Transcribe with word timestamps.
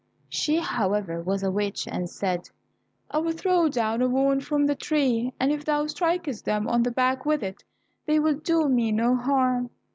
She, 0.29 0.55
however, 0.57 1.21
was 1.21 1.43
a 1.43 1.51
witch, 1.51 1.87
and 1.87 2.09
said, 2.09 2.49
"I 3.11 3.19
will 3.19 3.33
throw 3.33 3.69
down 3.69 4.01
a 4.01 4.07
wand 4.07 4.43
from 4.43 4.65
the 4.65 4.73
tree, 4.73 5.31
and 5.39 5.51
if 5.51 5.63
thou 5.63 5.85
strikest 5.85 6.43
them 6.45 6.67
on 6.67 6.81
the 6.81 6.89
back 6.89 7.23
with 7.23 7.43
it, 7.43 7.63
they 8.07 8.17
will 8.17 8.33
do 8.39 8.67
me 8.67 8.91
no 8.91 9.15
harm." 9.15 9.69